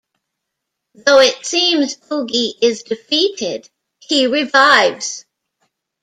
Though 0.95 1.19
it 1.19 1.45
seems 1.45 1.95
Oogie 2.11 2.55
is 2.59 2.81
defeated, 2.81 3.69
he 3.99 4.25
revives. 4.25 5.25